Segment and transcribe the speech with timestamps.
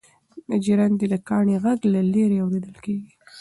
[0.49, 3.11] د ژرندې د کاڼي غږ له لیرې اورېدل کېږي.